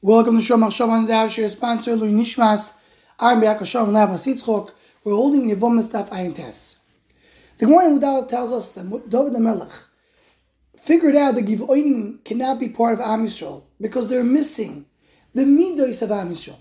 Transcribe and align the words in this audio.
Welcome 0.00 0.40
to 0.40 0.46
Shomach 0.46 0.70
Shaman 0.70 1.06
Dav, 1.06 1.36
your 1.36 1.48
sponsor, 1.48 1.96
Louis 1.96 2.12
Nishmas. 2.12 2.78
I'm 3.18 3.40
Be'ak 3.40 3.58
Hashem 3.58 3.86
Yitzchok. 3.86 4.70
We're 5.02 5.16
holding 5.16 5.50
Yevamos 5.50 5.90
Daf 5.90 6.08
Ayin 6.10 6.36
Tes. 6.36 6.76
The 7.58 7.66
Gemara 7.66 7.90
Udal 7.90 8.28
tells 8.28 8.52
us 8.52 8.70
that 8.74 8.88
David 9.08 9.34
the 9.34 9.40
Melech 9.40 9.72
figured 10.76 11.16
out 11.16 11.34
that 11.34 11.46
Givonim 11.46 12.24
cannot 12.24 12.60
be 12.60 12.68
part 12.68 12.94
of 12.94 13.00
Am 13.00 13.26
Yisrael 13.26 13.64
because 13.80 14.06
they're 14.06 14.22
missing 14.22 14.86
the 15.34 15.42
Midos 15.42 16.00
of 16.00 16.12
Am 16.12 16.30
Yisrael. 16.30 16.60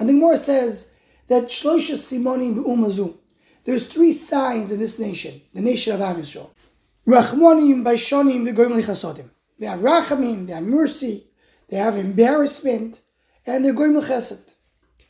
And 0.00 0.08
the 0.08 0.14
Gemara 0.14 0.36
says 0.36 0.90
that 1.28 1.44
Shlosha 1.44 1.94
Simonim 1.94 2.66
Umazu. 2.66 3.14
There's 3.62 3.86
three 3.86 4.10
signs 4.10 4.72
in 4.72 4.80
this 4.80 4.98
nation, 4.98 5.40
the 5.54 5.60
nation 5.60 5.94
of 5.94 6.00
Am 6.00 6.16
Yisrael. 6.16 6.50
Rachmonim, 7.06 7.84
Baishonim, 7.84 8.44
the 8.44 8.52
Gomlei 8.52 8.82
Chasodim. 8.82 9.30
They 9.60 9.66
have 9.66 9.78
Rachamim, 9.78 10.48
they 10.48 10.54
have 10.54 10.64
mercy, 10.64 11.28
they 11.72 11.78
have 11.78 11.96
embarrassment, 11.96 13.00
and 13.46 13.64
they're 13.64 13.72
going 13.72 13.94
chesed. 13.94 14.56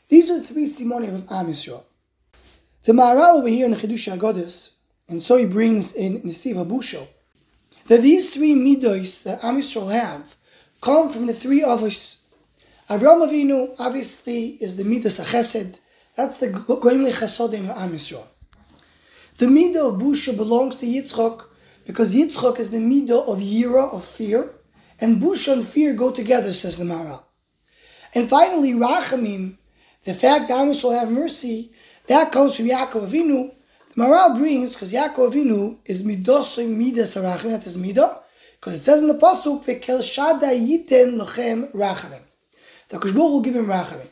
These 0.07 0.31
are 0.31 0.39
the 0.39 0.45
three 0.45 0.65
simonim 0.65 1.13
of 1.13 1.29
Am 1.29 1.47
Yisrael. 1.47 1.83
The 2.83 2.93
Maharal 2.93 3.39
over 3.39 3.49
here 3.49 3.65
in 3.65 3.71
the 3.71 3.77
Chidush 3.77 4.09
Agodis, 4.17 4.77
and 5.09 5.21
so 5.21 5.35
he 5.35 5.45
brings 5.45 5.91
in 5.91 6.21
Nesiv 6.21 6.55
Habusho, 6.55 7.05
that 7.87 8.01
these 8.01 8.29
three 8.29 8.55
midos 8.55 9.23
that 9.23 9.43
Am 9.43 9.59
Yisrael 9.59 9.91
have 9.91 10.37
come 10.79 11.09
from 11.09 11.27
the 11.27 11.33
three 11.33 11.61
others. 11.61 12.23
Avram 12.89 13.27
Avinu 13.27 13.75
obviously 13.77 14.51
is 14.61 14.77
the 14.77 14.85
midas 14.85 15.19
chesed. 15.19 15.79
That's 16.15 16.37
the 16.37 16.47
gomlei 16.47 17.11
chesodim 17.11 17.69
of 17.69 17.77
Am 17.77 17.91
Yisrael. 17.91 18.25
The 19.37 19.47
midah 19.47 19.89
of 19.89 20.01
busha 20.01 20.37
belongs 20.37 20.77
to 20.77 20.85
Yitzchok 20.85 21.43
because 21.85 22.15
Yitzchok 22.15 22.57
is 22.57 22.71
the 22.71 22.77
midah 22.77 23.27
of 23.27 23.39
yira 23.39 23.93
of 23.93 24.05
fear, 24.05 24.49
and 25.03 25.21
busha 25.21 25.51
and 25.51 25.67
fear 25.67 25.93
go 25.93 26.11
together, 26.11 26.53
says 26.53 26.77
the 26.77 26.85
Maharal. 26.85 27.25
And 28.15 28.29
finally, 28.29 28.71
rachamim, 28.71 29.57
the 30.05 30.13
fact 30.13 30.47
that 30.47 30.61
Amos 30.61 30.81
will 30.81 30.97
have 30.97 31.11
mercy, 31.11 31.73
that 32.07 32.31
comes 32.31 32.55
from 32.55 32.67
Yaakov 32.67 33.09
Avinu. 33.09 33.51
The 33.89 34.01
Maharal 34.01 34.37
brings, 34.37 34.75
because 34.75 34.93
Yaakov 34.93 35.33
Avinu 35.33 35.77
is 35.85 36.03
midosim 36.03 36.77
midas 36.77 37.15
rachamim, 37.15 37.49
that 37.49 37.67
is 37.67 37.75
midah, 37.75 38.19
because 38.55 38.75
it 38.75 38.81
says 38.81 39.01
in 39.01 39.09
the 39.09 39.15
Pasuk, 39.15 39.65
Vekel 39.65 39.99
shada 39.99 40.51
yiten 40.57 41.19
lochem 41.19 41.69
rachamim. 41.73 42.21
The 42.87 42.97
Koshbuch 42.97 43.15
will 43.15 43.41
give 43.41 43.57
him 43.57 43.65
rachamim. 43.65 44.07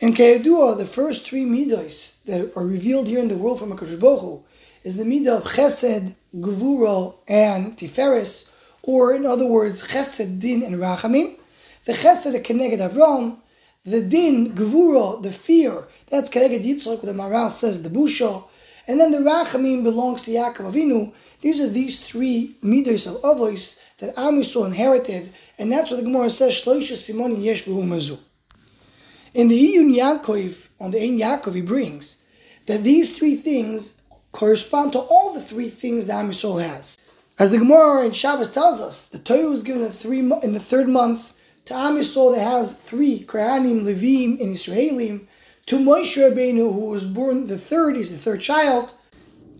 In 0.00 0.12
Kayadua, 0.12 0.76
the 0.76 0.86
first 0.86 1.24
three 1.24 1.44
midos 1.44 2.24
that 2.24 2.56
are 2.56 2.66
revealed 2.66 3.06
here 3.06 3.20
in 3.20 3.28
the 3.28 3.36
world 3.36 3.60
from 3.60 3.70
HaKadosh 3.76 4.00
Baruch 4.00 4.44
is 4.82 4.96
the 4.96 5.04
midah 5.04 5.36
of 5.36 5.44
Chesed, 5.44 6.16
Gevuro, 6.34 7.18
and 7.28 7.76
Tiferes, 7.76 8.50
or 8.82 9.14
in 9.14 9.26
other 9.26 9.46
words, 9.46 9.88
Chesed, 9.88 10.40
Din, 10.40 10.62
and 10.62 10.76
Rachamim. 10.76 11.36
The 11.84 11.92
Chesed, 11.92 12.32
the 12.32 12.40
Keneged 12.40 12.78
Avram, 12.78 13.38
the 13.84 14.02
Din, 14.02 14.54
Gevuro, 14.54 15.22
the 15.22 15.32
fear, 15.32 15.88
that's 16.08 16.30
Keneged 16.30 16.64
Yitzchak, 16.64 17.00
the 17.00 17.12
Maharal 17.12 17.50
says, 17.50 17.82
the 17.82 17.88
Busha, 17.88 18.44
and 18.86 19.00
then 19.00 19.10
the 19.10 19.18
Rachamim 19.18 19.82
belongs 19.82 20.24
to 20.24 20.30
Yaakov 20.32 20.72
Avinu. 20.72 21.12
These 21.40 21.60
are 21.60 21.68
these 21.68 22.00
three 22.00 22.56
midas 22.60 23.06
of 23.06 23.22
Avos 23.22 23.82
that 23.98 24.18
Am 24.18 24.40
Yisrael 24.40 24.66
inherited, 24.66 25.32
and 25.58 25.72
that's 25.72 25.90
what 25.90 25.96
the 25.96 26.02
Gemara 26.02 26.28
says, 26.28 26.52
Shloisha 26.52 26.92
Simoni 26.92 27.42
Yesh 27.42 27.64
Mazu. 27.64 28.18
In 29.32 29.48
the 29.48 29.58
Iyun 29.58 29.94
Yaakov, 29.96 30.68
on 30.80 30.90
the 30.90 31.00
Ein 31.00 31.18
Yaakov, 31.18 31.54
he 31.54 31.62
brings 31.62 32.18
that 32.66 32.82
these 32.82 33.16
three 33.16 33.36
things 33.36 34.00
correspond 34.32 34.92
to 34.92 34.98
all 34.98 35.32
the 35.32 35.40
three 35.40 35.70
things 35.70 36.06
that 36.06 36.18
Am 36.18 36.30
Yisrael 36.30 36.62
has. 36.62 36.98
As 37.40 37.50
the 37.50 37.56
Gemara 37.56 38.04
in 38.04 38.12
Shabbos 38.12 38.48
tells 38.52 38.82
us, 38.82 39.06
the 39.06 39.18
Torah 39.18 39.48
was 39.48 39.62
given 39.62 39.80
in, 39.80 39.90
three, 39.90 40.18
in 40.18 40.52
the 40.52 40.60
third 40.60 40.90
month 40.90 41.32
to 41.64 41.74
Am 41.74 41.96
Yisrael 41.96 42.34
that 42.34 42.42
has 42.42 42.74
three, 42.74 43.24
Kohanim, 43.24 43.80
Levim, 43.80 44.38
and 44.38 44.54
Israelim, 44.54 45.26
to 45.64 45.78
Moshe 45.78 46.18
Rabbeinu, 46.18 46.70
who 46.70 46.90
was 46.90 47.06
born 47.06 47.46
the 47.46 47.56
third, 47.56 47.96
he's 47.96 48.12
the 48.12 48.18
third 48.18 48.42
child, 48.42 48.92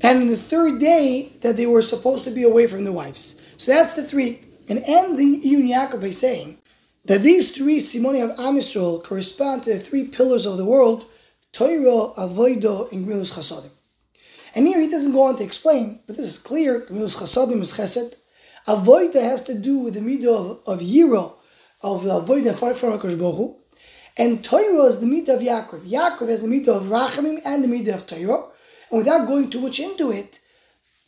and 0.02 0.20
in 0.20 0.28
the 0.28 0.36
third 0.36 0.78
day 0.78 1.32
that 1.40 1.56
they 1.56 1.64
were 1.64 1.80
supposed 1.80 2.24
to 2.24 2.30
be 2.30 2.42
away 2.42 2.66
from 2.66 2.84
their 2.84 2.92
wives. 2.92 3.40
So 3.56 3.72
that's 3.72 3.94
the 3.94 4.04
three. 4.04 4.44
And 4.68 4.82
ends 4.84 5.18
in 5.18 5.40
Iyun 5.40 5.70
Yaakov 5.70 6.02
by 6.02 6.10
saying 6.10 6.58
that 7.06 7.22
these 7.22 7.50
three 7.50 7.78
Simoni 7.78 8.22
of 8.22 8.38
Am 8.38 8.56
Yisrael 8.56 9.02
correspond 9.02 9.62
to 9.62 9.72
the 9.72 9.80
three 9.80 10.04
pillars 10.04 10.44
of 10.44 10.58
the 10.58 10.66
world, 10.66 11.06
Torah, 11.52 12.12
Avodah, 12.18 12.92
and 12.92 13.06
Gmilus 13.06 13.32
Chasadim. 13.32 13.70
And 14.54 14.66
here 14.66 14.80
he 14.80 14.88
doesn't 14.88 15.12
go 15.12 15.22
on 15.22 15.36
to 15.36 15.44
explain, 15.44 16.00
but 16.06 16.16
this 16.16 16.26
is 16.26 16.38
clear. 16.38 16.86
Gmilus 16.86 17.18
Chasadim 17.18 17.60
is 17.60 17.74
Chesed. 17.74 18.14
Avodah 18.66 19.22
has 19.22 19.42
to 19.44 19.54
do 19.54 19.78
with 19.78 19.94
the 19.94 20.00
midah 20.00 20.62
of, 20.66 20.80
of 20.80 20.80
Yiro, 20.80 21.34
of 21.82 22.04
the 22.04 22.20
Avodah 22.20 22.54
for 22.54 22.72
HaKadosh 22.72 23.18
Baruch 23.18 23.56
And 24.16 24.44
Torah 24.44 24.86
is 24.86 24.98
the 24.98 25.06
midah 25.06 25.36
of 25.36 25.40
Yaakov. 25.40 25.88
Yaakov 25.88 26.28
has 26.28 26.42
the 26.42 26.48
midah 26.48 26.68
of 26.68 26.82
Rachamim 26.84 27.40
and 27.44 27.64
the 27.64 27.68
midah 27.68 27.94
of 27.94 28.06
Torah. 28.06 28.48
And 28.90 28.98
without 28.98 29.26
going 29.26 29.50
too 29.50 29.60
much 29.60 29.78
into 29.78 30.10
it, 30.10 30.40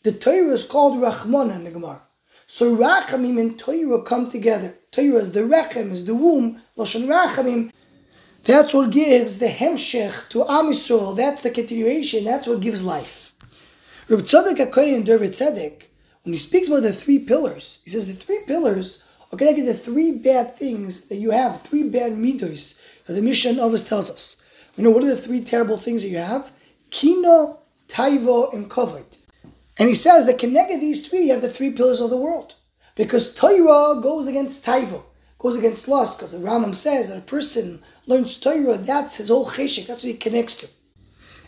the 0.03 0.13
Torah 0.13 0.53
is 0.53 0.65
called 0.65 1.01
Rachmana 1.01 1.57
in 1.57 1.65
the 1.65 1.71
Gemara. 1.71 2.03
So 2.47 2.77
Rachamim 2.77 3.41
and 3.41 3.59
Torah 3.59 4.03
come 4.03 4.31
together. 4.31 4.75
Torah 4.91 5.21
is 5.21 5.33
the 5.33 5.41
Rechem, 5.41 5.91
is 5.91 6.07
the 6.07 6.15
womb, 6.15 6.63
Lashon 6.77 7.07
Rachamim. 7.07 7.73
That's 8.45 8.75
what 8.75 8.91
gives 8.91 9.39
the 9.39 9.47
Hemshech 9.47 10.29
to 10.31 10.45
Am. 10.49 11.17
That's 11.17 11.43
the 11.43 11.51
continuation. 11.51 12.25
That's 12.25 12.47
what 12.47 12.61
gives 12.61 12.85
life. 12.85 13.22
Rabbi 14.09 14.23
Tzadok 14.23 14.57
HaKoyen 14.57 14.97
in 14.97 15.05
David 15.05 15.31
Tzedek, 15.31 15.87
when 16.25 16.33
he 16.33 16.39
speaks 16.39 16.67
about 16.67 16.83
the 16.83 16.93
three 16.93 17.21
pillars, 17.21 17.79
he 17.85 17.91
says 17.91 18.09
the 18.09 18.13
three 18.13 18.41
pillars 18.49 19.01
are 19.31 19.39
connected 19.39 19.65
to 19.67 19.75
three 19.75 20.11
bad 20.11 20.57
things 20.57 21.03
that 21.03 21.17
you 21.17 21.31
have, 21.31 21.63
three 21.63 21.85
bad 21.85 22.13
midos 22.13 22.83
that 23.07 23.13
the 23.13 23.23
mission 23.23 23.61
of 23.61 23.73
us 23.73 23.83
tells 23.83 24.11
us. 24.11 24.45
We 24.77 24.83
know 24.83 24.91
what 24.91 25.05
are 25.05 25.15
the 25.15 25.17
three 25.17 25.41
terrible 25.41 25.77
things 25.77 26.03
that 26.03 26.09
you 26.09 26.19
have? 26.19 26.51
Kino, 26.91 27.61
Taivo, 27.87 28.53
and 28.53 28.69
Kovod. 28.69 29.05
And 29.79 29.89
he 29.89 29.95
says 29.95 30.27
that 30.27 30.39
connected 30.39 30.81
these 30.81 31.07
three, 31.07 31.27
you 31.27 31.33
have 31.33 31.41
the 31.41 31.49
three 31.49 31.71
pillars 31.71 32.01
of 32.01 32.11
the 32.11 32.17
world. 32.17 32.57
Because 32.97 33.33
Torah 33.33 34.01
goes 34.01 34.27
against 34.27 34.65
Taivo, 34.65 35.05
goes 35.39 35.57
against 35.57 35.87
lust, 35.87 36.19
because 36.19 36.33
the 36.33 36.45
Rambam 36.45 36.75
says 36.75 37.09
that 37.09 37.19
a 37.19 37.23
person 37.23 37.81
learns 38.07 38.37
Torah, 38.37 38.79
that's 38.79 39.17
his 39.17 39.29
whole 39.29 39.47
cheshik, 39.47 39.87
that's 39.87 40.03
what 40.03 40.11
he 40.11 40.19
connects 40.19 40.57
to. 40.57 40.69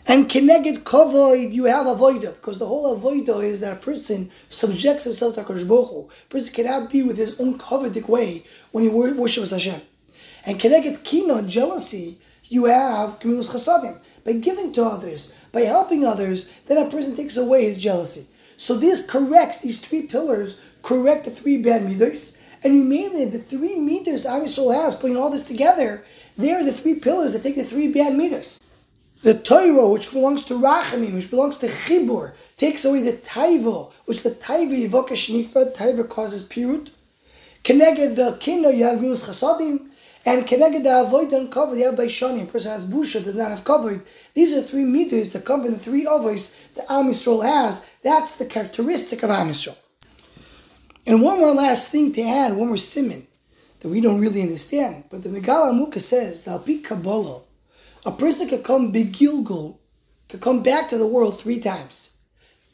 And 0.07 0.29
connected 0.29 0.83
Kovod, 0.83 1.51
you 1.51 1.63
have 1.65 1.87
Avoida, 1.87 2.35
because 2.35 2.59
the 2.59 2.67
whole 2.67 2.95
Avoida 2.95 3.43
is 3.43 3.59
that 3.61 3.73
a 3.73 3.75
person 3.75 4.29
subjects 4.49 5.05
himself 5.05 5.33
to 5.33 5.41
HaKadosh 5.41 5.67
Baruch 5.67 5.89
Hu. 5.89 6.09
A 6.09 6.29
person 6.29 6.53
cannot 6.53 6.91
be 6.91 7.01
with 7.01 7.17
his 7.17 7.39
own 7.39 7.57
Kovodic 7.57 8.07
way 8.07 8.43
when 8.71 8.83
he 8.83 8.89
worships 8.89 9.49
Hashem. 9.49 9.81
And 10.45 10.59
connected 10.59 11.03
Kino, 11.03 11.41
jealousy, 11.41 12.19
you 12.43 12.65
have 12.65 13.19
Gemilus 13.19 13.49
Chasadim. 13.49 13.99
By 14.23 14.33
giving 14.33 14.71
to 14.73 14.83
others, 14.83 15.33
by 15.51 15.61
helping 15.61 16.05
others, 16.05 16.51
then 16.67 16.77
a 16.77 16.89
person 16.89 17.15
takes 17.15 17.35
away 17.35 17.63
his 17.65 17.79
jealousy. 17.79 18.27
So 18.57 18.77
this 18.77 19.09
corrects, 19.09 19.61
these 19.61 19.79
three 19.79 20.03
pillars 20.03 20.61
correct 20.83 21.25
the 21.25 21.31
three 21.31 21.57
bad 21.57 21.83
midas, 21.83 22.37
and 22.63 22.87
mainly 22.87 23.25
the 23.25 23.39
three 23.39 23.75
midas 23.75 24.25
Am 24.25 24.41
Yisrael 24.43 24.75
has, 24.75 24.93
putting 24.93 25.17
all 25.17 25.31
this 25.31 25.47
together, 25.47 26.05
they 26.37 26.53
are 26.53 26.63
the 26.63 26.71
three 26.71 26.95
pillars 26.95 27.33
that 27.33 27.41
take 27.41 27.55
the 27.55 27.63
three 27.63 27.87
bad 27.87 28.15
midas. 28.15 28.59
The 29.25 29.33
Torah, 29.33 29.89
which 29.89 30.11
belongs 30.11 30.43
to 30.43 30.53
Rachamim, 30.53 31.15
which 31.15 31.31
belongs 31.31 31.57
to 31.57 31.67
Chibur, 31.67 32.33
takes 32.57 32.85
away 32.85 33.01
the 33.01 33.13
Taivo, 33.13 33.91
which 34.05 34.21
the 34.21 34.29
Taiva 34.29 34.87
Yivoka 34.87 35.13
Shnifa, 35.13 35.75
Taiva 35.75 36.07
causes 36.07 36.47
pirut. 36.47 36.91
Keneged 37.63 38.15
the 38.17 38.37
Kino, 38.39 38.69
you 38.69 38.83
have 38.83 38.99
Milus 38.99 39.27
Chasadim, 39.27 39.87
and 40.27 40.45
Keneged 40.45 40.83
the 40.83 41.01
Avoid 41.01 41.33
and 41.33 41.51
covered, 41.51 41.79
you 41.79 41.85
have 41.85 41.95
Baishani, 41.95 42.43
a 42.43 42.45
person 42.45 42.71
has 42.71 42.85
Busha, 42.85 43.23
does 43.23 43.35
not 43.35 43.49
have 43.49 43.63
covered. 43.63 44.05
These 44.35 44.53
are 44.53 44.61
three 44.61 44.83
midas 44.83 45.33
that 45.33 45.43
come 45.43 45.63
from 45.63 45.73
the 45.73 45.79
three 45.79 46.05
others 46.05 46.55
that 46.75 46.85
Am 46.87 47.07
Yisrael 47.07 47.43
has. 47.43 47.89
That's 48.03 48.35
the 48.35 48.45
characteristic 48.45 49.23
of 49.23 49.31
Am 49.31 49.49
Yisrael. 49.49 49.75
And 51.07 51.23
one 51.23 51.39
more 51.39 51.51
last 51.51 51.89
thing 51.89 52.13
to 52.13 52.21
add, 52.21 52.53
one 52.53 52.67
more 52.67 52.77
simon 52.77 53.25
that 53.79 53.89
we 53.89 54.01
don't 54.01 54.21
really 54.21 54.43
understand. 54.43 55.05
But 55.09 55.23
the 55.23 55.29
Megala 55.29 55.71
Amuka 55.73 55.99
says 55.99 56.43
that 56.43 56.63
Alpi 56.63 56.83
Kabbalah, 56.83 57.41
a 58.05 58.11
person 58.11 58.47
could 58.47 58.63
come 58.63 58.93
begilgul, 58.93 59.79
could 60.29 60.41
come 60.41 60.61
back 60.61 60.87
to 60.89 60.97
the 60.97 61.07
world 61.07 61.39
three 61.39 61.59
times. 61.59 62.15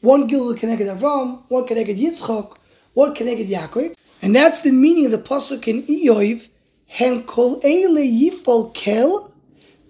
One 0.01 0.27
gilgul 0.27 0.57
connected 0.57 0.87
Avram, 0.87 1.43
one 1.47 1.65
connected 1.65 1.97
Yitzchok, 1.97 2.57
one 2.93 3.15
connected 3.15 3.47
Yaakov. 3.47 3.95
And 4.21 4.35
that's 4.35 4.61
the 4.61 4.71
meaning 4.71 5.05
of 5.05 5.11
the 5.11 5.17
pasuk 5.17 5.67
in 5.67 5.83
Iyov, 5.83 6.49
Hen 6.87 7.23
kol 7.23 7.61
eile 7.61 8.03
yifol 8.05 8.73
kel, 8.73 9.33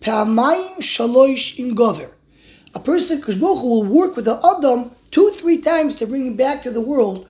pa'amayim 0.01 0.77
shaloish 0.77 1.57
in 1.57 1.75
gover. 1.75 2.11
A 2.75 2.79
person, 2.79 3.21
Kishboch, 3.21 3.63
will 3.63 3.83
work 3.83 4.15
with 4.15 4.25
the 4.25 4.39
Adam 4.45 4.91
two, 5.09 5.29
three 5.31 5.57
times 5.57 5.95
to 5.95 6.07
bring 6.07 6.27
him 6.27 6.35
back 6.35 6.61
to 6.61 6.71
the 6.71 6.79
world, 6.79 7.27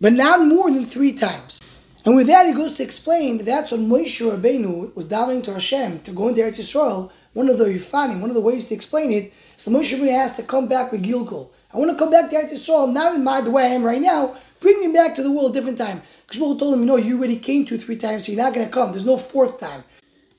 but 0.00 0.14
not 0.14 0.46
more 0.46 0.70
than 0.70 0.84
three 0.84 1.12
times. 1.12 1.60
And 2.04 2.16
with 2.16 2.26
that, 2.28 2.46
he 2.46 2.54
goes 2.54 2.72
to 2.72 2.82
explain 2.82 3.36
that 3.36 3.44
that's 3.44 3.72
when 3.72 3.88
Moshe 3.88 4.20
Rabbeinu 4.20 4.96
was 4.96 5.06
davening 5.06 5.44
to 5.44 5.52
Hashem 5.52 6.00
to 6.00 6.12
go 6.12 6.28
into 6.28 6.40
Eretz 6.40 6.58
Yisrael. 6.58 7.10
One 7.32 7.48
of 7.48 7.58
the 7.58 7.66
Yifanim, 7.66 8.20
one 8.20 8.30
of 8.30 8.34
the 8.34 8.40
ways 8.40 8.66
to 8.68 8.74
explain 8.74 9.12
it, 9.12 9.32
is 9.56 9.64
that 9.64 9.70
Moshe 9.70 9.96
Rabbeinu 9.96 10.12
has 10.12 10.36
to 10.36 10.42
come 10.42 10.66
back 10.66 10.90
with 10.90 11.04
Gilgul. 11.04 11.50
I 11.72 11.78
want 11.78 11.90
to 11.90 11.96
come 11.96 12.10
back 12.10 12.30
to 12.30 12.36
Eretz 12.36 12.52
Yisrael, 12.52 12.92
not 12.92 13.14
in 13.14 13.22
my 13.22 13.40
the 13.40 13.50
way 13.50 13.64
I 13.64 13.68
am 13.68 13.84
right 13.84 14.02
now. 14.02 14.36
Bring 14.58 14.80
me 14.80 14.92
back 14.92 15.14
to 15.14 15.22
the 15.22 15.30
world 15.30 15.52
a 15.52 15.54
different 15.54 15.78
time. 15.78 16.02
Because 16.26 16.58
told 16.58 16.74
him, 16.74 16.80
you 16.80 16.86
know, 16.86 16.96
you 16.96 17.18
already 17.18 17.36
came 17.36 17.64
two, 17.64 17.78
three 17.78 17.96
times, 17.96 18.26
so 18.26 18.32
you're 18.32 18.42
not 18.42 18.54
going 18.54 18.66
to 18.66 18.72
come. 18.72 18.90
There's 18.90 19.06
no 19.06 19.16
fourth 19.16 19.58
time. 19.60 19.84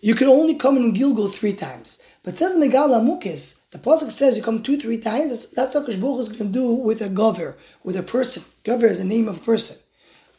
you 0.02 0.16
can 0.16 0.28
only 0.28 0.56
come 0.56 0.78
in 0.78 0.94
Gilgul 0.94 1.32
three 1.32 1.54
times. 1.54 2.02
But 2.24 2.38
says 2.38 2.58
Megala 2.58 3.02
Mukis, 3.02 3.70
the 3.72 3.80
Pasuk 3.80 4.12
says 4.12 4.38
you 4.38 4.44
come 4.44 4.62
two, 4.62 4.78
three 4.78 4.98
times. 4.98 5.48
That's, 5.48 5.74
what 5.74 5.86
Baruch 5.86 6.20
is 6.20 6.30
going 6.30 6.52
to 6.52 6.60
do 6.60 6.74
with 6.76 7.02
a 7.02 7.10
gover, 7.10 7.56
with 7.84 7.98
a 7.98 8.04
person. 8.04 8.44
Gover 8.64 8.84
is 8.84 9.00
the 9.00 9.06
name 9.06 9.28
of 9.28 9.38
a 9.38 9.42
person. 9.42 9.78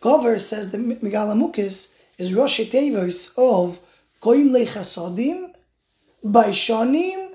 Gover 0.00 0.38
says 0.38 0.70
the 0.70 0.78
Megala 0.78 1.34
Mukis 1.34 1.96
is 2.18 2.34
Rosh 2.34 2.60
Tevos 2.60 3.32
of 3.36 3.80
Gomlei 4.20 4.68
Chasodim, 4.68 5.51
Baishanim, 6.24 7.32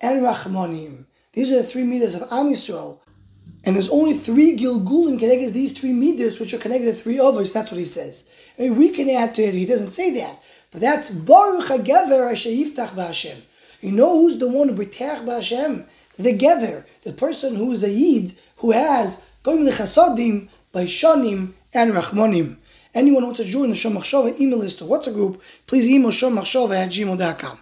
and 0.00 0.22
Rachmanim. 0.22 1.04
These 1.32 1.50
are 1.50 1.56
the 1.56 1.64
three 1.64 1.84
meters 1.84 2.14
of 2.14 2.22
Am 2.30 2.50
Yisrael. 2.50 3.00
And 3.64 3.74
there's 3.74 3.88
only 3.88 4.14
three 4.14 4.56
Gilgulim 4.56 5.18
connected 5.18 5.52
these 5.52 5.72
three 5.72 5.92
meters, 5.92 6.38
which 6.38 6.54
are 6.54 6.58
connected 6.58 6.86
to 6.86 6.92
three 6.92 7.18
others. 7.18 7.52
That's 7.52 7.70
what 7.70 7.78
he 7.78 7.84
says. 7.84 8.30
I 8.58 8.62
mean, 8.62 8.76
we 8.76 8.90
can 8.90 9.10
add 9.10 9.34
to 9.34 9.42
it. 9.42 9.54
He 9.54 9.66
doesn't 9.66 9.88
say 9.88 10.10
that. 10.12 10.40
But 10.70 10.80
that's 10.80 11.10
Baruch 11.10 11.66
HaGever 11.66 12.30
Asher 12.30 12.50
Yiftach 12.50 12.90
B'Hashem. 12.90 13.40
You 13.80 13.92
know 13.92 14.20
who's 14.20 14.38
the 14.38 14.48
one 14.48 14.68
who 14.68 14.74
B'Tach 14.74 15.24
B'Hashem? 15.24 15.86
The 16.16 16.36
Gever, 16.36 16.84
the 17.02 17.12
person 17.12 17.56
who 17.56 17.70
is 17.72 17.84
a 17.84 17.90
Yid, 17.90 18.36
who 18.56 18.72
has 18.72 19.28
Gomlei 19.44 19.72
Chasodim, 19.72 20.48
Baishanim, 20.74 21.52
and 21.72 21.92
Rachmanim. 21.92 22.56
Anyone 22.94 23.22
who 23.22 23.28
wants 23.28 23.40
to 23.40 23.46
join 23.46 23.70
the 23.70 23.76
Shom 23.76 23.96
Machshava 23.96 24.38
email 24.40 24.58
list 24.58 24.82
or 24.82 24.86
WhatsApp 24.86 25.14
group, 25.14 25.42
please 25.66 25.88
email 25.88 26.10
shommachshava 26.10 26.74
at 26.76 26.90
gmail.com. 26.90 27.56